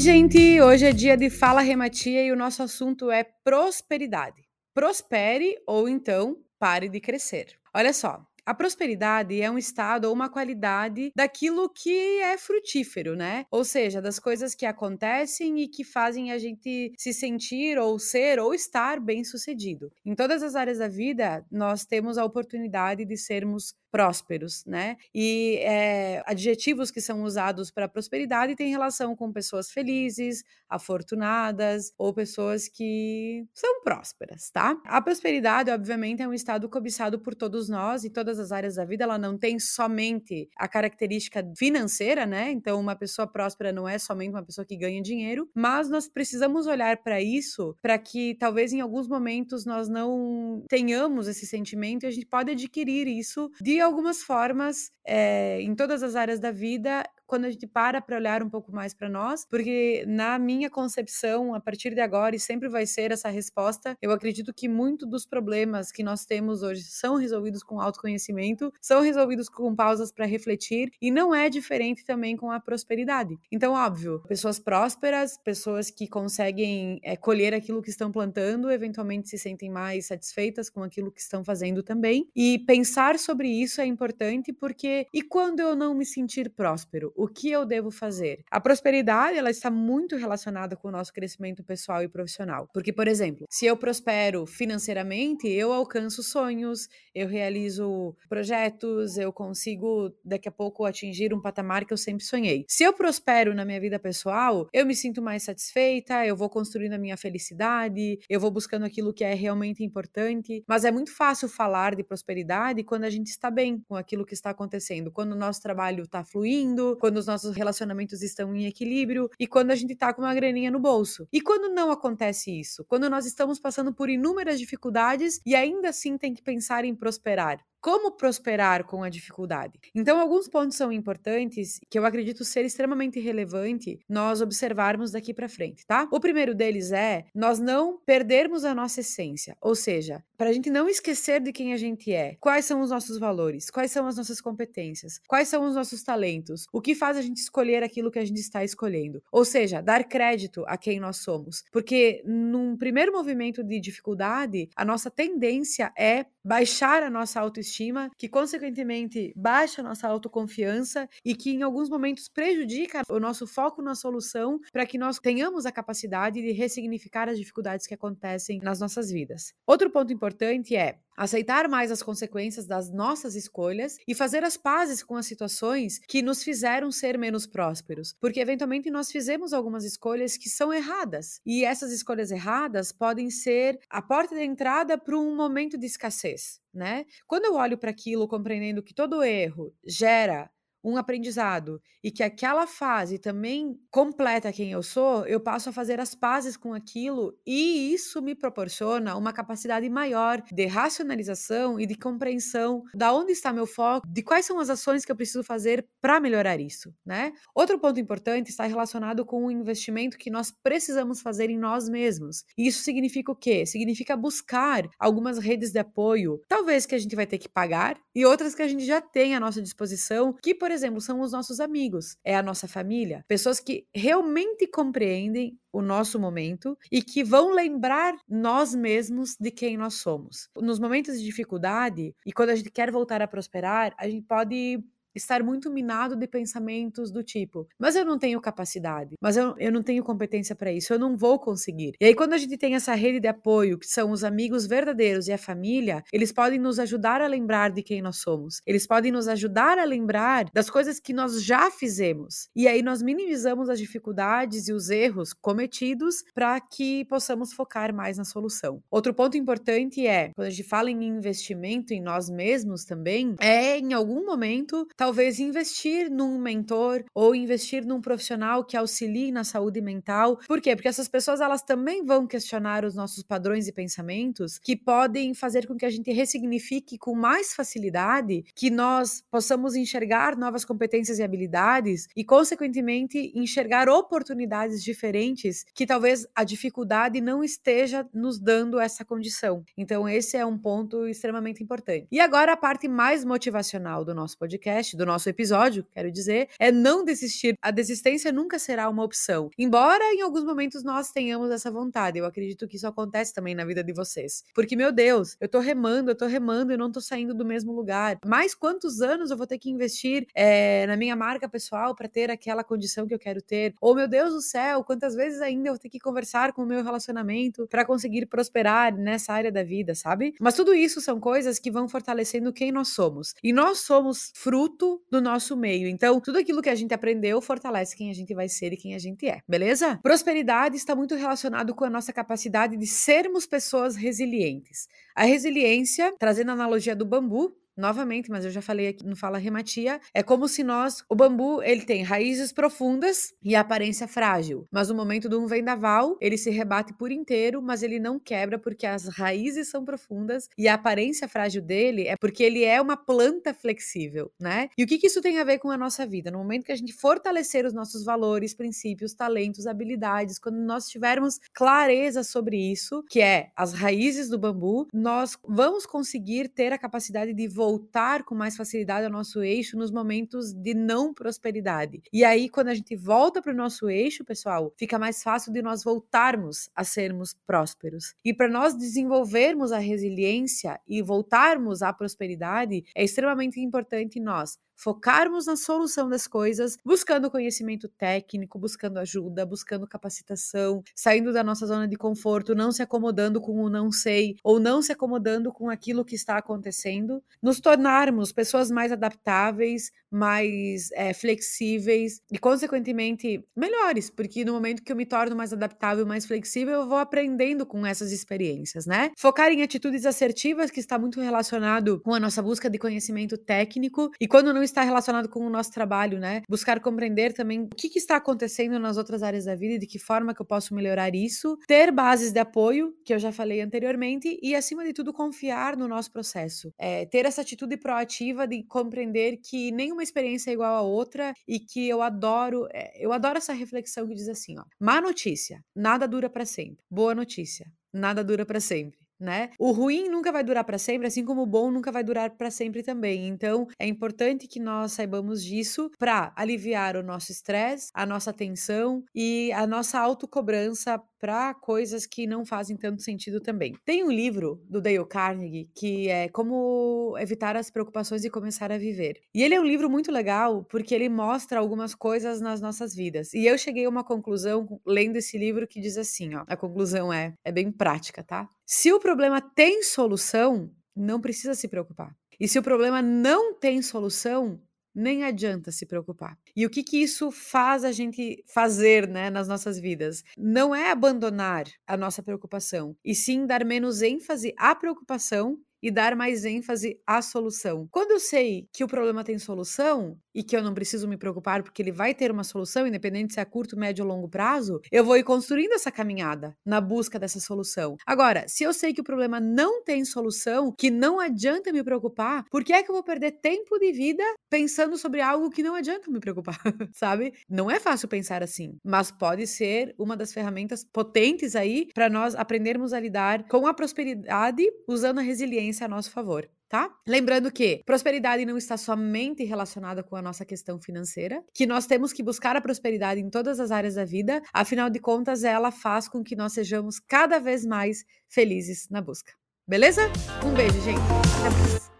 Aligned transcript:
Oi, 0.00 0.04
gente! 0.04 0.58
Hoje 0.62 0.86
é 0.86 0.92
dia 0.94 1.14
de 1.14 1.28
Fala 1.28 1.60
Rematia 1.60 2.24
e 2.24 2.32
o 2.32 2.36
nosso 2.36 2.62
assunto 2.62 3.10
é 3.10 3.22
prosperidade. 3.22 4.48
Prospere 4.72 5.58
ou 5.66 5.90
então 5.90 6.38
pare 6.58 6.88
de 6.88 6.98
crescer. 7.00 7.48
Olha 7.74 7.92
só, 7.92 8.24
a 8.50 8.54
prosperidade 8.54 9.40
é 9.40 9.48
um 9.48 9.56
estado 9.56 10.06
ou 10.06 10.12
uma 10.12 10.28
qualidade 10.28 11.12
daquilo 11.14 11.68
que 11.68 12.18
é 12.20 12.36
frutífero, 12.36 13.14
né? 13.14 13.46
Ou 13.48 13.64
seja, 13.64 14.02
das 14.02 14.18
coisas 14.18 14.56
que 14.56 14.66
acontecem 14.66 15.60
e 15.60 15.68
que 15.68 15.84
fazem 15.84 16.32
a 16.32 16.38
gente 16.38 16.92
se 16.98 17.12
sentir 17.12 17.78
ou 17.78 17.96
ser 17.96 18.40
ou 18.40 18.52
estar 18.52 18.98
bem 18.98 19.22
sucedido. 19.22 19.92
Em 20.04 20.16
todas 20.16 20.42
as 20.42 20.56
áreas 20.56 20.78
da 20.78 20.88
vida, 20.88 21.46
nós 21.48 21.86
temos 21.86 22.18
a 22.18 22.24
oportunidade 22.24 23.04
de 23.04 23.16
sermos 23.16 23.72
prósperos, 23.90 24.64
né? 24.64 24.96
E 25.14 25.58
é, 25.60 26.22
adjetivos 26.26 26.90
que 26.90 27.00
são 27.00 27.22
usados 27.22 27.70
para 27.70 27.88
prosperidade 27.88 28.56
têm 28.56 28.70
relação 28.70 29.14
com 29.16 29.32
pessoas 29.32 29.70
felizes, 29.70 30.44
afortunadas 30.68 31.92
ou 31.98 32.14
pessoas 32.14 32.68
que 32.68 33.46
são 33.52 33.82
prósperas, 33.82 34.50
tá? 34.50 34.80
A 34.84 35.00
prosperidade, 35.02 35.70
obviamente, 35.70 36.22
é 36.22 36.28
um 36.28 36.32
estado 36.32 36.68
cobiçado 36.68 37.18
por 37.18 37.34
todos 37.34 37.68
nós 37.68 38.04
e 38.04 38.10
todas 38.10 38.38
as 38.40 38.52
áreas 38.52 38.74
da 38.76 38.84
vida. 38.84 39.04
Ela 39.04 39.18
não 39.18 39.38
tem 39.38 39.58
somente 39.58 40.48
a 40.56 40.66
característica 40.66 41.44
financeira, 41.56 42.26
né? 42.26 42.50
Então, 42.50 42.80
uma 42.80 42.96
pessoa 42.96 43.26
próspera 43.26 43.72
não 43.72 43.88
é 43.88 43.98
somente 43.98 44.30
uma 44.30 44.44
pessoa 44.44 44.64
que 44.64 44.76
ganha 44.76 45.00
dinheiro, 45.02 45.48
mas 45.54 45.88
nós 45.88 46.08
precisamos 46.08 46.66
olhar 46.66 46.96
para 46.98 47.20
isso 47.20 47.76
para 47.80 47.98
que 47.98 48.34
talvez 48.36 48.72
em 48.72 48.80
alguns 48.80 49.06
momentos 49.06 49.64
nós 49.64 49.88
não 49.88 50.64
tenhamos 50.68 51.28
esse 51.28 51.46
sentimento 51.46 52.04
e 52.04 52.06
a 52.06 52.10
gente 52.10 52.26
pode 52.26 52.50
adquirir 52.50 53.06
isso 53.06 53.50
de 53.60 53.80
algumas 53.80 54.22
formas 54.22 54.90
é, 55.06 55.60
em 55.60 55.74
todas 55.74 56.02
as 56.02 56.16
áreas 56.16 56.40
da 56.40 56.50
vida 56.50 57.04
quando 57.30 57.44
a 57.44 57.50
gente 57.50 57.64
para 57.64 58.00
para 58.00 58.16
olhar 58.16 58.42
um 58.42 58.50
pouco 58.50 58.72
mais 58.72 58.92
para 58.92 59.08
nós, 59.08 59.46
porque 59.48 60.04
na 60.04 60.36
minha 60.36 60.68
concepção, 60.68 61.54
a 61.54 61.60
partir 61.60 61.94
de 61.94 62.00
agora, 62.00 62.34
e 62.34 62.40
sempre 62.40 62.68
vai 62.68 62.84
ser 62.86 63.12
essa 63.12 63.28
resposta, 63.28 63.96
eu 64.02 64.10
acredito 64.10 64.52
que 64.52 64.68
muito 64.68 65.06
dos 65.06 65.24
problemas 65.24 65.92
que 65.92 66.02
nós 66.02 66.26
temos 66.26 66.64
hoje 66.64 66.82
são 66.82 67.14
resolvidos 67.14 67.62
com 67.62 67.80
autoconhecimento, 67.80 68.72
são 68.80 69.00
resolvidos 69.00 69.48
com 69.48 69.76
pausas 69.76 70.10
para 70.10 70.26
refletir, 70.26 70.90
e 71.00 71.08
não 71.08 71.32
é 71.32 71.48
diferente 71.48 72.04
também 72.04 72.36
com 72.36 72.50
a 72.50 72.58
prosperidade. 72.58 73.38
Então, 73.52 73.74
óbvio, 73.74 74.24
pessoas 74.26 74.58
prósperas, 74.58 75.38
pessoas 75.38 75.88
que 75.88 76.08
conseguem 76.08 76.98
é, 77.04 77.16
colher 77.16 77.54
aquilo 77.54 77.80
que 77.80 77.90
estão 77.90 78.10
plantando, 78.10 78.72
eventualmente 78.72 79.28
se 79.28 79.38
sentem 79.38 79.70
mais 79.70 80.06
satisfeitas 80.06 80.68
com 80.68 80.82
aquilo 80.82 81.12
que 81.12 81.20
estão 81.20 81.44
fazendo 81.44 81.80
também, 81.80 82.28
e 82.34 82.58
pensar 82.66 83.20
sobre 83.20 83.46
isso 83.46 83.80
é 83.80 83.86
importante 83.86 84.52
porque 84.52 85.06
e 85.14 85.22
quando 85.22 85.60
eu 85.60 85.76
não 85.76 85.94
me 85.94 86.04
sentir 86.04 86.50
próspero? 86.50 87.12
O 87.20 87.28
que 87.28 87.50
eu 87.50 87.66
devo 87.66 87.90
fazer? 87.90 88.42
A 88.50 88.58
prosperidade, 88.58 89.36
ela 89.36 89.50
está 89.50 89.70
muito 89.70 90.16
relacionada 90.16 90.74
com 90.74 90.88
o 90.88 90.90
nosso 90.90 91.12
crescimento 91.12 91.62
pessoal 91.62 92.02
e 92.02 92.08
profissional. 92.08 92.66
Porque, 92.72 92.94
por 92.94 93.06
exemplo, 93.06 93.46
se 93.50 93.66
eu 93.66 93.76
prospero 93.76 94.46
financeiramente, 94.46 95.46
eu 95.46 95.70
alcanço 95.70 96.22
sonhos, 96.22 96.88
eu 97.14 97.28
realizo 97.28 98.16
projetos, 98.26 99.18
eu 99.18 99.30
consigo 99.34 100.10
daqui 100.24 100.48
a 100.48 100.52
pouco 100.52 100.86
atingir 100.86 101.34
um 101.34 101.42
patamar 101.42 101.84
que 101.84 101.92
eu 101.92 101.96
sempre 101.98 102.24
sonhei. 102.24 102.64
Se 102.66 102.84
eu 102.84 102.92
prospero 102.94 103.54
na 103.54 103.66
minha 103.66 103.80
vida 103.80 103.98
pessoal, 103.98 104.66
eu 104.72 104.86
me 104.86 104.94
sinto 104.94 105.20
mais 105.20 105.42
satisfeita, 105.42 106.24
eu 106.24 106.34
vou 106.34 106.48
construindo 106.48 106.94
a 106.94 106.98
minha 106.98 107.18
felicidade, 107.18 108.18
eu 108.30 108.40
vou 108.40 108.50
buscando 108.50 108.86
aquilo 108.86 109.12
que 109.12 109.24
é 109.24 109.34
realmente 109.34 109.84
importante. 109.84 110.64
Mas 110.66 110.86
é 110.86 110.90
muito 110.90 111.14
fácil 111.14 111.50
falar 111.50 111.94
de 111.94 112.02
prosperidade 112.02 112.82
quando 112.82 113.04
a 113.04 113.10
gente 113.10 113.26
está 113.26 113.50
bem 113.50 113.78
com 113.86 113.94
aquilo 113.94 114.24
que 114.24 114.32
está 114.32 114.48
acontecendo, 114.48 115.12
quando 115.12 115.32
o 115.32 115.36
nosso 115.36 115.60
trabalho 115.60 116.04
está 116.04 116.24
fluindo, 116.24 116.96
quando 116.98 117.09
quando 117.10 117.18
os 117.18 117.26
nossos 117.26 117.56
relacionamentos 117.56 118.22
estão 118.22 118.54
em 118.54 118.66
equilíbrio 118.66 119.28
e 119.36 119.44
quando 119.44 119.72
a 119.72 119.74
gente 119.74 119.96
tá 119.96 120.14
com 120.14 120.22
uma 120.22 120.32
graninha 120.32 120.70
no 120.70 120.78
bolso. 120.78 121.26
E 121.32 121.40
quando 121.40 121.68
não 121.68 121.90
acontece 121.90 122.52
isso? 122.52 122.84
Quando 122.84 123.10
nós 123.10 123.26
estamos 123.26 123.58
passando 123.58 123.92
por 123.92 124.08
inúmeras 124.08 124.60
dificuldades 124.60 125.40
e 125.44 125.56
ainda 125.56 125.88
assim 125.88 126.16
tem 126.16 126.32
que 126.32 126.40
pensar 126.40 126.84
em 126.84 126.94
prosperar 126.94 127.58
como 127.80 128.12
prosperar 128.12 128.84
com 128.84 129.02
a 129.02 129.08
dificuldade. 129.08 129.78
Então, 129.94 130.18
alguns 130.20 130.48
pontos 130.48 130.76
são 130.76 130.92
importantes 130.92 131.80
que 131.88 131.98
eu 131.98 132.04
acredito 132.04 132.44
ser 132.44 132.64
extremamente 132.64 133.18
relevante 133.20 133.98
nós 134.08 134.40
observarmos 134.40 135.12
daqui 135.12 135.32
para 135.32 135.48
frente, 135.48 135.86
tá? 135.86 136.08
O 136.10 136.20
primeiro 136.20 136.54
deles 136.54 136.92
é 136.92 137.24
nós 137.34 137.58
não 137.58 137.98
perdermos 138.04 138.64
a 138.64 138.74
nossa 138.74 139.00
essência, 139.00 139.56
ou 139.60 139.74
seja, 139.74 140.22
para 140.36 140.50
a 140.50 140.52
gente 140.52 140.70
não 140.70 140.88
esquecer 140.88 141.40
de 141.40 141.52
quem 141.52 141.72
a 141.72 141.76
gente 141.76 142.12
é, 142.12 142.36
quais 142.40 142.64
são 142.64 142.80
os 142.80 142.90
nossos 142.90 143.18
valores, 143.18 143.70
quais 143.70 143.90
são 143.90 144.06
as 144.06 144.16
nossas 144.16 144.40
competências, 144.40 145.20
quais 145.28 145.48
são 145.48 145.66
os 145.66 145.74
nossos 145.74 146.02
talentos, 146.02 146.66
o 146.72 146.80
que 146.80 146.94
faz 146.94 147.16
a 147.16 147.22
gente 147.22 147.38
escolher 147.38 147.82
aquilo 147.82 148.10
que 148.10 148.18
a 148.18 148.24
gente 148.24 148.40
está 148.40 148.64
escolhendo. 148.64 149.22
Ou 149.30 149.44
seja, 149.44 149.82
dar 149.82 150.04
crédito 150.04 150.64
a 150.66 150.76
quem 150.76 150.98
nós 150.98 151.18
somos, 151.18 151.62
porque 151.70 152.22
num 152.24 152.76
primeiro 152.76 153.12
movimento 153.12 153.62
de 153.62 153.78
dificuldade, 153.80 154.68
a 154.74 154.84
nossa 154.84 155.10
tendência 155.10 155.92
é 155.96 156.24
baixar 156.44 157.02
a 157.02 157.10
nossa 157.10 157.40
autoestima, 157.40 157.69
que 158.18 158.28
consequentemente 158.28 159.32
baixa 159.36 159.80
a 159.80 159.84
nossa 159.84 160.08
autoconfiança 160.08 161.08
e 161.24 161.34
que 161.34 161.50
em 161.50 161.62
alguns 161.62 161.88
momentos 161.88 162.28
prejudica 162.28 163.02
o 163.08 163.20
nosso 163.20 163.46
foco 163.46 163.82
na 163.82 163.94
solução 163.94 164.58
para 164.72 164.86
que 164.86 164.98
nós 164.98 165.18
tenhamos 165.18 165.66
a 165.66 165.72
capacidade 165.72 166.40
de 166.40 166.52
ressignificar 166.52 167.28
as 167.28 167.38
dificuldades 167.38 167.86
que 167.86 167.94
acontecem 167.94 168.58
nas 168.62 168.80
nossas 168.80 169.10
vidas. 169.10 169.52
Outro 169.66 169.90
ponto 169.90 170.12
importante 170.12 170.74
é 170.74 170.98
aceitar 171.20 171.68
mais 171.68 171.92
as 171.92 172.02
consequências 172.02 172.66
das 172.66 172.90
nossas 172.90 173.34
escolhas 173.34 173.98
e 174.08 174.14
fazer 174.14 174.42
as 174.42 174.56
pazes 174.56 175.02
com 175.02 175.16
as 175.16 175.26
situações 175.26 175.98
que 175.98 176.22
nos 176.22 176.42
fizeram 176.42 176.90
ser 176.90 177.18
menos 177.18 177.46
prósperos, 177.46 178.14
porque 178.18 178.40
eventualmente 178.40 178.90
nós 178.90 179.10
fizemos 179.10 179.52
algumas 179.52 179.84
escolhas 179.84 180.38
que 180.38 180.48
são 180.48 180.72
erradas 180.72 181.38
e 181.44 181.62
essas 181.62 181.92
escolhas 181.92 182.30
erradas 182.30 182.90
podem 182.90 183.28
ser 183.28 183.78
a 183.90 184.00
porta 184.00 184.34
de 184.34 184.42
entrada 184.42 184.96
para 184.96 185.18
um 185.18 185.36
momento 185.36 185.76
de 185.76 185.84
escassez, 185.84 186.58
né? 186.72 187.04
Quando 187.26 187.44
eu 187.44 187.54
olho 187.54 187.76
para 187.76 187.90
aquilo 187.90 188.26
compreendendo 188.26 188.82
que 188.82 188.94
todo 188.94 189.22
erro 189.22 189.74
gera 189.84 190.50
um 190.82 190.96
aprendizado 190.96 191.80
e 192.02 192.10
que 192.10 192.22
aquela 192.22 192.66
fase 192.66 193.18
também 193.18 193.78
completa 193.90 194.52
quem 194.52 194.72
eu 194.72 194.82
sou, 194.82 195.26
eu 195.26 195.40
passo 195.40 195.68
a 195.68 195.72
fazer 195.72 196.00
as 196.00 196.14
pazes 196.14 196.56
com 196.56 196.72
aquilo 196.72 197.34
e 197.46 197.92
isso 197.92 198.22
me 198.22 198.34
proporciona 198.34 199.16
uma 199.16 199.32
capacidade 199.32 199.88
maior 199.88 200.42
de 200.50 200.66
racionalização 200.66 201.78
e 201.78 201.86
de 201.86 201.94
compreensão 201.94 202.82
da 202.94 203.12
onde 203.12 203.32
está 203.32 203.52
meu 203.52 203.66
foco, 203.66 204.06
de 204.08 204.22
quais 204.22 204.46
são 204.46 204.58
as 204.58 204.70
ações 204.70 205.04
que 205.04 205.12
eu 205.12 205.16
preciso 205.16 205.44
fazer 205.44 205.86
para 206.00 206.20
melhorar 206.20 206.60
isso, 206.60 206.94
né? 207.04 207.32
Outro 207.54 207.78
ponto 207.78 208.00
importante 208.00 208.50
está 208.50 208.64
relacionado 208.64 209.24
com 209.24 209.44
o 209.44 209.50
investimento 209.50 210.18
que 210.18 210.30
nós 210.30 210.50
precisamos 210.62 211.20
fazer 211.20 211.50
em 211.50 211.58
nós 211.58 211.88
mesmos. 211.88 212.44
Isso 212.56 212.82
significa 212.82 213.32
o 213.32 213.36
quê? 213.36 213.66
Significa 213.66 214.16
buscar 214.16 214.88
algumas 214.98 215.38
redes 215.38 215.72
de 215.72 215.78
apoio, 215.78 216.40
talvez 216.48 216.86
que 216.86 216.94
a 216.94 216.98
gente 216.98 217.16
vai 217.16 217.26
ter 217.26 217.38
que 217.38 217.48
pagar 217.48 217.98
e 218.14 218.24
outras 218.24 218.54
que 218.54 218.62
a 218.62 218.68
gente 218.68 218.84
já 218.84 219.00
tem 219.00 219.34
à 219.34 219.40
nossa 219.40 219.62
disposição, 219.62 220.34
que 220.42 220.54
por 220.54 220.69
por 220.70 220.74
exemplo, 220.74 221.00
são 221.00 221.20
os 221.20 221.32
nossos 221.32 221.58
amigos, 221.58 222.16
é 222.22 222.36
a 222.36 222.42
nossa 222.44 222.68
família, 222.68 223.24
pessoas 223.26 223.58
que 223.58 223.88
realmente 223.92 224.68
compreendem 224.68 225.58
o 225.72 225.82
nosso 225.82 226.16
momento 226.16 226.78
e 226.92 227.02
que 227.02 227.24
vão 227.24 227.52
lembrar 227.52 228.14
nós 228.28 228.72
mesmos 228.72 229.36
de 229.36 229.50
quem 229.50 229.76
nós 229.76 229.94
somos. 229.94 230.48
Nos 230.54 230.78
momentos 230.78 231.18
de 231.18 231.24
dificuldade 231.24 232.14
e 232.24 232.32
quando 232.32 232.50
a 232.50 232.54
gente 232.54 232.70
quer 232.70 232.88
voltar 232.92 233.20
a 233.20 233.26
prosperar, 233.26 233.92
a 233.98 234.08
gente 234.08 234.24
pode 234.28 234.78
estar 235.14 235.42
muito 235.42 235.70
minado 235.70 236.16
de 236.16 236.26
pensamentos 236.26 237.10
do 237.10 237.22
tipo, 237.22 237.66
mas 237.78 237.96
eu 237.96 238.04
não 238.04 238.18
tenho 238.18 238.40
capacidade, 238.40 239.16
mas 239.20 239.36
eu, 239.36 239.54
eu 239.58 239.72
não 239.72 239.82
tenho 239.82 240.04
competência 240.04 240.54
para 240.54 240.72
isso, 240.72 240.92
eu 240.92 240.98
não 240.98 241.16
vou 241.16 241.38
conseguir. 241.38 241.92
E 242.00 242.04
aí, 242.04 242.14
quando 242.14 242.32
a 242.32 242.38
gente 242.38 242.56
tem 242.56 242.74
essa 242.74 242.94
rede 242.94 243.20
de 243.20 243.28
apoio, 243.28 243.78
que 243.78 243.86
são 243.86 244.10
os 244.10 244.24
amigos 244.24 244.66
verdadeiros 244.66 245.28
e 245.28 245.32
a 245.32 245.38
família, 245.38 246.02
eles 246.12 246.32
podem 246.32 246.58
nos 246.58 246.78
ajudar 246.78 247.20
a 247.20 247.26
lembrar 247.26 247.70
de 247.70 247.82
quem 247.82 248.02
nós 248.02 248.18
somos, 248.18 248.60
eles 248.66 248.86
podem 248.86 249.12
nos 249.12 249.28
ajudar 249.28 249.78
a 249.78 249.84
lembrar 249.84 250.46
das 250.52 250.70
coisas 250.70 251.00
que 251.00 251.12
nós 251.12 251.42
já 251.42 251.70
fizemos. 251.70 252.48
E 252.54 252.68
aí, 252.68 252.82
nós 252.82 253.02
minimizamos 253.02 253.68
as 253.68 253.78
dificuldades 253.78 254.68
e 254.68 254.72
os 254.72 254.90
erros 254.90 255.32
cometidos 255.32 256.22
para 256.34 256.60
que 256.60 257.04
possamos 257.06 257.52
focar 257.52 257.94
mais 257.94 258.18
na 258.18 258.24
solução. 258.24 258.82
Outro 258.90 259.14
ponto 259.14 259.36
importante 259.36 260.06
é, 260.06 260.32
quando 260.34 260.46
a 260.46 260.50
gente 260.50 260.68
fala 260.68 260.90
em 260.90 261.04
investimento 261.04 261.92
em 261.92 262.00
nós 262.00 262.28
mesmos 262.28 262.84
também, 262.84 263.34
é 263.40 263.78
em 263.78 263.92
algum 263.92 264.24
momento 264.24 264.86
talvez 265.00 265.40
investir 265.40 266.10
num 266.10 266.38
mentor 266.38 267.02
ou 267.14 267.34
investir 267.34 267.86
num 267.86 268.02
profissional 268.02 268.62
que 268.62 268.76
auxilie 268.76 269.32
na 269.32 269.44
saúde 269.44 269.80
mental. 269.80 270.38
Por 270.46 270.60
quê? 270.60 270.76
Porque 270.76 270.88
essas 270.88 271.08
pessoas 271.08 271.40
elas 271.40 271.62
também 271.62 272.04
vão 272.04 272.26
questionar 272.26 272.84
os 272.84 272.94
nossos 272.94 273.22
padrões 273.22 273.66
e 273.66 273.72
pensamentos 273.72 274.58
que 274.58 274.76
podem 274.76 275.32
fazer 275.32 275.66
com 275.66 275.74
que 275.74 275.86
a 275.86 275.90
gente 275.90 276.12
ressignifique 276.12 276.98
com 276.98 277.14
mais 277.14 277.54
facilidade, 277.54 278.44
que 278.54 278.68
nós 278.68 279.24
possamos 279.30 279.74
enxergar 279.74 280.36
novas 280.36 280.66
competências 280.66 281.18
e 281.18 281.22
habilidades 281.22 282.06
e 282.14 282.22
consequentemente 282.22 283.32
enxergar 283.34 283.88
oportunidades 283.88 284.84
diferentes 284.84 285.64
que 285.74 285.86
talvez 285.86 286.26
a 286.34 286.44
dificuldade 286.44 287.22
não 287.22 287.42
esteja 287.42 288.06
nos 288.12 288.38
dando 288.38 288.78
essa 288.78 289.02
condição. 289.02 289.64
Então 289.78 290.06
esse 290.06 290.36
é 290.36 290.44
um 290.44 290.58
ponto 290.58 291.06
extremamente 291.06 291.62
importante. 291.62 292.06
E 292.12 292.20
agora 292.20 292.52
a 292.52 292.56
parte 292.56 292.86
mais 292.86 293.24
motivacional 293.24 294.04
do 294.04 294.14
nosso 294.14 294.36
podcast 294.36 294.89
podcast, 294.90 294.96
do 294.96 295.06
nosso 295.06 295.28
episódio, 295.28 295.86
quero 295.92 296.10
dizer, 296.10 296.48
é 296.58 296.72
não 296.72 297.04
desistir. 297.04 297.54
A 297.62 297.70
desistência 297.70 298.32
nunca 298.32 298.58
será 298.58 298.88
uma 298.88 299.04
opção. 299.04 299.50
Embora 299.58 300.04
em 300.14 300.20
alguns 300.20 300.44
momentos 300.44 300.82
nós 300.82 301.10
tenhamos 301.10 301.50
essa 301.50 301.70
vontade, 301.70 302.18
eu 302.18 302.26
acredito 302.26 302.66
que 302.66 302.76
isso 302.76 302.86
acontece 302.86 303.32
também 303.32 303.54
na 303.54 303.64
vida 303.64 303.82
de 303.82 303.92
vocês. 303.92 304.42
Porque, 304.54 304.76
meu 304.76 304.92
Deus, 304.92 305.36
eu 305.40 305.48
tô 305.48 305.58
remando, 305.58 306.10
eu 306.10 306.14
tô 306.14 306.26
remando 306.26 306.72
e 306.72 306.76
não 306.76 306.90
tô 306.90 307.00
saindo 307.00 307.34
do 307.34 307.44
mesmo 307.44 307.72
lugar. 307.72 308.18
Mais 308.24 308.54
quantos 308.54 309.00
anos 309.00 309.30
eu 309.30 309.36
vou 309.36 309.46
ter 309.46 309.58
que 309.58 309.70
investir 309.70 310.26
é, 310.34 310.86
na 310.86 310.96
minha 310.96 311.16
marca 311.16 311.48
pessoal 311.48 311.94
para 311.94 312.08
ter 312.08 312.30
aquela 312.30 312.64
condição 312.64 313.06
que 313.06 313.14
eu 313.14 313.18
quero 313.18 313.42
ter? 313.42 313.74
Ou, 313.80 313.94
meu 313.94 314.08
Deus 314.08 314.32
do 314.32 314.40
céu, 314.40 314.84
quantas 314.84 315.14
vezes 315.14 315.40
ainda 315.40 315.68
eu 315.68 315.74
vou 315.74 315.80
ter 315.80 315.88
que 315.88 315.98
conversar 315.98 316.52
com 316.52 316.62
o 316.62 316.66
meu 316.66 316.82
relacionamento 316.82 317.66
para 317.68 317.84
conseguir 317.84 318.26
prosperar 318.26 318.96
nessa 318.96 319.32
área 319.32 319.52
da 319.52 319.62
vida, 319.62 319.94
sabe? 319.94 320.34
Mas 320.40 320.54
tudo 320.54 320.74
isso 320.74 321.00
são 321.00 321.20
coisas 321.20 321.58
que 321.58 321.70
vão 321.70 321.88
fortalecendo 321.88 322.52
quem 322.52 322.72
nós 322.72 322.88
somos. 322.88 323.34
E 323.42 323.52
nós 323.52 323.80
somos 323.80 324.32
fruto 324.34 324.79
do 325.10 325.20
nosso 325.20 325.56
meio. 325.56 325.88
Então, 325.88 326.20
tudo 326.20 326.38
aquilo 326.38 326.62
que 326.62 326.68
a 326.68 326.74
gente 326.74 326.94
aprendeu 326.94 327.40
fortalece 327.40 327.96
quem 327.96 328.10
a 328.10 328.14
gente 328.14 328.34
vai 328.34 328.48
ser 328.48 328.72
e 328.72 328.76
quem 328.76 328.94
a 328.94 328.98
gente 328.98 329.28
é, 329.28 329.40
beleza? 329.48 329.98
Prosperidade 330.02 330.76
está 330.76 330.94
muito 330.94 331.14
relacionado 331.14 331.74
com 331.74 331.84
a 331.84 331.90
nossa 331.90 332.12
capacidade 332.12 332.76
de 332.76 332.86
sermos 332.86 333.46
pessoas 333.46 333.96
resilientes. 333.96 334.88
A 335.14 335.24
resiliência, 335.24 336.14
trazendo 336.18 336.50
a 336.50 336.54
analogia 336.54 336.96
do 336.96 337.04
bambu, 337.04 337.52
novamente, 337.76 338.30
mas 338.30 338.44
eu 338.44 338.50
já 338.50 338.62
falei 338.62 338.88
aqui 338.88 339.06
no 339.06 339.16
Fala 339.16 339.38
Rematia, 339.38 340.00
é 340.14 340.22
como 340.22 340.48
se 340.48 340.62
nós, 340.62 341.02
o 341.08 341.14
bambu, 341.14 341.62
ele 341.62 341.82
tem 341.82 342.02
raízes 342.02 342.52
profundas 342.52 343.32
e 343.42 343.54
aparência 343.54 344.06
frágil, 344.06 344.66
mas 344.70 344.88
no 344.88 344.94
momento 344.94 345.28
de 345.28 345.36
um 345.36 345.46
vendaval, 345.46 346.16
ele 346.20 346.36
se 346.36 346.50
rebate 346.50 346.92
por 346.92 347.10
inteiro, 347.10 347.62
mas 347.62 347.82
ele 347.82 347.98
não 347.98 348.18
quebra 348.18 348.58
porque 348.58 348.86
as 348.86 349.06
raízes 349.08 349.68
são 349.68 349.84
profundas 349.84 350.48
e 350.56 350.68
a 350.68 350.74
aparência 350.74 351.28
frágil 351.28 351.62
dele 351.62 352.06
é 352.06 352.16
porque 352.16 352.42
ele 352.42 352.64
é 352.64 352.80
uma 352.80 352.96
planta 352.96 353.54
flexível, 353.54 354.30
né? 354.38 354.68
E 354.76 354.84
o 354.84 354.86
que, 354.86 354.98
que 354.98 355.06
isso 355.06 355.20
tem 355.20 355.38
a 355.38 355.44
ver 355.44 355.58
com 355.58 355.70
a 355.70 355.76
nossa 355.76 356.06
vida? 356.06 356.30
No 356.30 356.38
momento 356.38 356.64
que 356.64 356.72
a 356.72 356.76
gente 356.76 356.92
fortalecer 356.92 357.64
os 357.64 357.72
nossos 357.72 358.04
valores, 358.04 358.54
princípios, 358.54 359.14
talentos, 359.14 359.66
habilidades, 359.66 360.38
quando 360.38 360.58
nós 360.58 360.88
tivermos 360.88 361.38
clareza 361.52 362.22
sobre 362.22 362.56
isso, 362.56 363.02
que 363.08 363.20
é 363.20 363.50
as 363.56 363.72
raízes 363.72 364.28
do 364.28 364.38
bambu, 364.38 364.88
nós 364.92 365.36
vamos 365.46 365.86
conseguir 365.86 366.48
ter 366.48 366.72
a 366.72 366.78
capacidade 366.78 367.32
de 367.32 367.48
voltar 367.60 368.24
com 368.24 368.34
mais 368.34 368.56
facilidade 368.56 369.04
ao 369.04 369.12
nosso 369.12 369.42
eixo 369.42 369.76
nos 369.76 369.90
momentos 369.90 370.54
de 370.54 370.72
não 370.72 371.12
prosperidade. 371.12 372.02
E 372.10 372.24
aí, 372.24 372.48
quando 372.48 372.68
a 372.68 372.74
gente 372.74 372.96
volta 372.96 373.42
para 373.42 373.52
o 373.52 373.54
nosso 373.54 373.90
eixo, 373.90 374.24
pessoal, 374.24 374.72
fica 374.78 374.98
mais 374.98 375.22
fácil 375.22 375.52
de 375.52 375.60
nós 375.60 375.84
voltarmos 375.84 376.70
a 376.74 376.84
sermos 376.84 377.34
prósperos. 377.46 378.14
E 378.24 378.32
para 378.32 378.48
nós 378.48 378.74
desenvolvermos 378.74 379.72
a 379.72 379.78
resiliência 379.78 380.80
e 380.88 381.02
voltarmos 381.02 381.82
à 381.82 381.92
prosperidade, 381.92 382.82
é 382.94 383.04
extremamente 383.04 383.60
importante 383.60 384.18
nós 384.18 384.58
focarmos 384.80 385.44
na 385.44 385.56
solução 385.56 386.08
das 386.08 386.26
coisas, 386.26 386.78
buscando 386.82 387.30
conhecimento 387.30 387.86
técnico, 387.86 388.58
buscando 388.58 388.98
ajuda, 388.98 389.44
buscando 389.44 389.86
capacitação, 389.86 390.82
saindo 390.94 391.34
da 391.34 391.44
nossa 391.44 391.66
zona 391.66 391.86
de 391.86 391.96
conforto, 391.96 392.54
não 392.54 392.72
se 392.72 392.82
acomodando 392.82 393.42
com 393.42 393.62
o 393.62 393.68
não 393.68 393.92
sei 393.92 394.36
ou 394.42 394.58
não 394.58 394.80
se 394.80 394.90
acomodando 394.90 395.52
com 395.52 395.68
aquilo 395.68 396.02
que 396.02 396.14
está 396.14 396.38
acontecendo, 396.38 397.22
nos 397.50 397.60
tornarmos 397.60 398.30
pessoas 398.32 398.70
mais 398.70 398.92
adaptáveis, 398.92 399.90
mais 400.10 400.90
é, 400.92 401.12
flexíveis 401.12 402.20
e, 402.30 402.38
consequentemente, 402.38 403.44
melhores, 403.56 404.10
porque 404.10 404.44
no 404.44 404.52
momento 404.52 404.82
que 404.82 404.92
eu 404.92 404.96
me 404.96 405.06
torno 405.06 405.36
mais 405.36 405.52
adaptável, 405.52 406.06
mais 406.06 406.26
flexível, 406.26 406.80
eu 406.80 406.88
vou 406.88 406.98
aprendendo 406.98 407.64
com 407.64 407.86
essas 407.86 408.12
experiências, 408.12 408.86
né? 408.86 409.10
Focar 409.16 409.52
em 409.52 409.62
atitudes 409.62 410.04
assertivas, 410.04 410.70
que 410.70 410.80
está 410.80 410.98
muito 410.98 411.20
relacionado 411.20 412.00
com 412.00 412.14
a 412.14 412.20
nossa 412.20 412.42
busca 412.42 412.68
de 412.68 412.78
conhecimento 412.78 413.38
técnico, 413.38 414.10
e 414.20 414.26
quando 414.26 414.52
não 414.52 414.62
está 414.62 414.82
relacionado 414.82 415.28
com 415.28 415.46
o 415.46 415.50
nosso 415.50 415.70
trabalho, 415.70 416.18
né? 416.18 416.42
Buscar 416.48 416.80
compreender 416.80 417.32
também 417.32 417.62
o 417.62 417.68
que, 417.68 417.88
que, 417.88 417.98
está 417.98 418.16
acontecendo 418.16 418.78
nas 418.78 418.96
outras 418.96 419.22
áreas 419.22 419.44
da 419.44 419.54
vida 419.54 419.74
e 419.74 419.78
de 419.78 419.86
que 419.86 419.98
forma 419.98 420.34
que 420.34 420.40
eu 420.40 420.46
posso 420.46 420.74
melhorar 420.74 421.14
isso. 421.14 421.56
Ter 421.66 421.92
bases 421.92 422.32
de 422.32 422.40
apoio, 422.40 422.94
que 423.04 423.12
eu 423.12 423.18
já 423.18 423.30
falei 423.30 423.60
anteriormente, 423.60 424.38
e 424.42 424.54
acima 424.54 424.84
de 424.84 424.92
tudo, 424.92 425.12
confiar 425.12 425.76
no 425.76 425.86
nosso 425.86 426.10
processo. 426.10 426.72
É, 426.78 427.06
ter 427.06 427.26
essa 427.26 427.42
atitude 427.42 427.76
proativa 427.76 428.46
de 428.46 428.62
compreender 428.64 429.38
que 429.38 429.70
nenhuma 429.70 429.99
experiência 430.02 430.50
é 430.50 430.54
igual 430.54 430.74
a 430.74 430.82
outra 430.82 431.32
e 431.46 431.58
que 431.58 431.88
eu 431.88 432.02
adoro, 432.02 432.66
é, 432.72 433.04
eu 433.04 433.12
adoro 433.12 433.38
essa 433.38 433.52
reflexão 433.52 434.06
que 434.06 434.14
diz 434.14 434.28
assim, 434.28 434.58
ó. 434.58 434.64
Má 434.78 435.00
notícia, 435.00 435.60
nada 435.74 436.06
dura 436.06 436.28
para 436.28 436.44
sempre. 436.44 436.84
Boa 436.90 437.14
notícia, 437.14 437.66
nada 437.92 438.22
dura 438.24 438.44
para 438.46 438.60
sempre 438.60 438.98
né? 439.20 439.50
O 439.58 439.70
ruim 439.72 440.08
nunca 440.08 440.32
vai 440.32 440.42
durar 440.42 440.64
para 440.64 440.78
sempre, 440.78 441.06
assim 441.06 441.24
como 441.24 441.42
o 441.42 441.46
bom 441.46 441.70
nunca 441.70 441.92
vai 441.92 442.02
durar 442.02 442.30
para 442.30 442.50
sempre 442.50 442.82
também. 442.82 443.28
Então, 443.28 443.66
é 443.78 443.86
importante 443.86 444.48
que 444.48 444.58
nós 444.58 444.92
saibamos 444.92 445.44
disso 445.44 445.90
para 445.98 446.32
aliviar 446.34 446.96
o 446.96 447.02
nosso 447.02 447.30
estresse, 447.30 447.90
a 447.94 448.06
nossa 448.06 448.32
tensão 448.32 449.04
e 449.14 449.52
a 449.52 449.66
nossa 449.66 450.00
autocobrança 450.00 451.00
para 451.20 451.52
coisas 451.52 452.06
que 452.06 452.26
não 452.26 452.44
fazem 452.46 452.76
tanto 452.76 453.02
sentido 453.02 453.40
também. 453.40 453.76
Tem 453.84 454.02
um 454.02 454.10
livro 454.10 454.62
do 454.68 454.80
Dale 454.80 455.04
Carnegie 455.04 455.68
que 455.74 456.08
é 456.08 456.28
Como 456.30 457.14
Evitar 457.18 457.56
as 457.56 457.70
Preocupações 457.70 458.24
e 458.24 458.30
Começar 458.30 458.72
a 458.72 458.78
Viver. 458.78 459.20
E 459.34 459.42
ele 459.42 459.54
é 459.54 459.60
um 459.60 459.64
livro 459.64 459.90
muito 459.90 460.10
legal 460.10 460.64
porque 460.64 460.94
ele 460.94 461.08
mostra 461.08 461.60
algumas 461.60 461.94
coisas 461.94 462.40
nas 462.40 462.60
nossas 462.60 462.94
vidas. 462.94 463.34
E 463.34 463.46
eu 463.46 463.58
cheguei 463.58 463.84
a 463.84 463.88
uma 463.88 464.02
conclusão 464.02 464.80
lendo 464.86 465.16
esse 465.16 465.36
livro 465.36 465.68
que 465.68 465.80
diz 465.80 465.98
assim, 465.98 466.34
ó. 466.34 466.44
A 466.46 466.56
conclusão 466.56 467.12
é, 467.12 467.34
é 467.44 467.52
bem 467.52 467.70
prática, 467.70 468.24
tá? 468.24 468.48
Se 468.72 468.92
o 468.92 469.00
problema 469.00 469.40
tem 469.40 469.82
solução, 469.82 470.70
não 470.94 471.20
precisa 471.20 471.54
se 471.54 471.66
preocupar. 471.66 472.14
E 472.38 472.46
se 472.46 472.56
o 472.56 472.62
problema 472.62 473.02
não 473.02 473.52
tem 473.52 473.82
solução, 473.82 474.62
nem 474.94 475.24
adianta 475.24 475.72
se 475.72 475.84
preocupar. 475.84 476.38
E 476.54 476.64
o 476.64 476.70
que, 476.70 476.84
que 476.84 477.02
isso 477.02 477.32
faz 477.32 477.82
a 477.82 477.90
gente 477.90 478.44
fazer 478.46 479.08
né, 479.08 479.28
nas 479.28 479.48
nossas 479.48 479.80
vidas? 479.80 480.22
Não 480.38 480.72
é 480.72 480.92
abandonar 480.92 481.64
a 481.84 481.96
nossa 481.96 482.22
preocupação, 482.22 482.96
e 483.04 483.12
sim 483.12 483.44
dar 483.44 483.64
menos 483.64 484.02
ênfase 484.02 484.54
à 484.56 484.72
preocupação 484.72 485.58
e 485.82 485.90
dar 485.90 486.16
mais 486.16 486.44
ênfase 486.44 487.00
à 487.06 487.22
solução. 487.22 487.88
Quando 487.90 488.12
eu 488.12 488.20
sei 488.20 488.68
que 488.72 488.84
o 488.84 488.88
problema 488.88 489.24
tem 489.24 489.38
solução, 489.38 490.18
e 490.34 490.42
que 490.42 490.56
eu 490.56 490.62
não 490.62 490.74
preciso 490.74 491.08
me 491.08 491.16
preocupar 491.16 491.62
porque 491.62 491.82
ele 491.82 491.92
vai 491.92 492.14
ter 492.14 492.30
uma 492.30 492.44
solução, 492.44 492.86
independente 492.86 493.34
se 493.34 493.40
é 493.40 493.42
a 493.42 493.46
curto, 493.46 493.76
médio 493.76 494.04
ou 494.04 494.10
longo 494.10 494.28
prazo, 494.28 494.80
eu 494.90 495.04
vou 495.04 495.16
ir 495.16 495.24
construindo 495.24 495.72
essa 495.72 495.90
caminhada 495.90 496.56
na 496.64 496.80
busca 496.80 497.18
dessa 497.18 497.40
solução. 497.40 497.96
Agora, 498.06 498.46
se 498.48 498.64
eu 498.64 498.72
sei 498.72 498.92
que 498.92 499.00
o 499.00 499.04
problema 499.04 499.40
não 499.40 499.82
tem 499.82 500.04
solução, 500.04 500.72
que 500.76 500.90
não 500.90 501.20
adianta 501.20 501.72
me 501.72 501.82
preocupar, 501.82 502.44
por 502.50 502.64
que 502.64 502.72
é 502.72 502.82
que 502.82 502.90
eu 502.90 502.94
vou 502.94 503.04
perder 503.04 503.32
tempo 503.32 503.78
de 503.78 503.92
vida 503.92 504.22
pensando 504.48 504.96
sobre 504.96 505.20
algo 505.20 505.50
que 505.50 505.62
não 505.62 505.74
adianta 505.74 506.10
me 506.10 506.20
preocupar, 506.20 506.58
sabe? 506.92 507.32
Não 507.48 507.70
é 507.70 507.80
fácil 507.80 508.08
pensar 508.08 508.42
assim, 508.42 508.76
mas 508.84 509.10
pode 509.10 509.46
ser 509.46 509.94
uma 509.98 510.16
das 510.16 510.32
ferramentas 510.32 510.84
potentes 510.84 511.56
aí 511.56 511.88
para 511.94 512.08
nós 512.08 512.34
aprendermos 512.34 512.92
a 512.92 513.00
lidar 513.00 513.44
com 513.48 513.66
a 513.66 513.74
prosperidade 513.74 514.64
usando 514.86 515.18
a 515.18 515.22
resiliência 515.22 515.69
a 515.84 515.88
nosso 515.88 516.10
favor 516.10 516.48
tá? 516.70 516.88
Lembrando 517.06 517.50
que 517.50 517.82
prosperidade 517.84 518.46
não 518.46 518.56
está 518.56 518.76
somente 518.76 519.42
relacionada 519.42 520.02
com 520.04 520.14
a 520.14 520.22
nossa 520.22 520.44
questão 520.44 520.80
financeira, 520.80 521.42
que 521.52 521.66
nós 521.66 521.84
temos 521.84 522.12
que 522.12 522.22
buscar 522.22 522.56
a 522.56 522.60
prosperidade 522.60 523.20
em 523.20 523.28
todas 523.28 523.58
as 523.58 523.72
áreas 523.72 523.96
da 523.96 524.04
vida, 524.04 524.40
afinal 524.54 524.88
de 524.88 525.00
contas, 525.00 525.42
ela 525.42 525.72
faz 525.72 526.08
com 526.08 526.22
que 526.22 526.36
nós 526.36 526.52
sejamos 526.52 527.00
cada 527.00 527.40
vez 527.40 527.66
mais 527.66 528.04
felizes 528.28 528.88
na 528.88 529.02
busca. 529.02 529.32
Beleza? 529.66 530.02
Um 530.46 530.54
beijo, 530.54 530.80
gente. 530.80 531.00
Até 531.40 531.50
mais. 531.50 531.99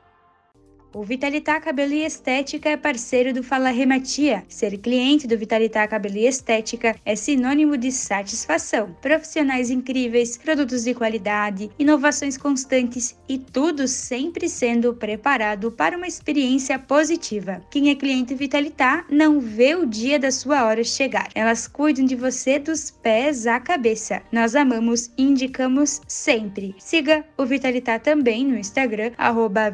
O 0.92 1.04
Vitalitá 1.04 1.60
Cabelo 1.60 1.92
e 1.92 2.04
Estética 2.04 2.68
é 2.68 2.76
parceiro 2.76 3.32
do 3.32 3.44
Fala 3.44 3.70
Rematia. 3.70 4.42
Ser 4.48 4.76
cliente 4.76 5.24
do 5.24 5.38
Vitalitá 5.38 5.86
Cabelo 5.86 6.16
e 6.16 6.26
Estética 6.26 6.96
é 7.04 7.14
sinônimo 7.14 7.76
de 7.76 7.92
satisfação. 7.92 8.96
Profissionais 9.00 9.70
incríveis, 9.70 10.36
produtos 10.36 10.82
de 10.82 10.92
qualidade, 10.92 11.70
inovações 11.78 12.36
constantes 12.36 13.16
e 13.28 13.38
tudo 13.38 13.86
sempre 13.86 14.48
sendo 14.48 14.92
preparado 14.92 15.70
para 15.70 15.96
uma 15.96 16.08
experiência 16.08 16.76
positiva. 16.76 17.62
Quem 17.70 17.90
é 17.90 17.94
cliente 17.94 18.34
Vitalitá 18.34 19.04
não 19.08 19.38
vê 19.38 19.76
o 19.76 19.86
dia 19.86 20.18
da 20.18 20.32
sua 20.32 20.64
hora 20.64 20.82
chegar. 20.82 21.28
Elas 21.36 21.68
cuidam 21.68 22.04
de 22.04 22.16
você 22.16 22.58
dos 22.58 22.90
pés 22.90 23.46
à 23.46 23.60
cabeça. 23.60 24.22
Nós 24.32 24.56
amamos 24.56 25.08
e 25.16 25.22
indicamos 25.22 26.00
sempre. 26.08 26.74
Siga 26.78 27.24
o 27.38 27.46
Vitalitá 27.46 27.96
também 28.00 28.44
no 28.44 28.58
Instagram, 28.58 29.12
arroba 29.16 29.72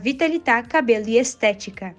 Cabelo 0.68 1.05
e 1.08 1.18
estética. 1.18 1.96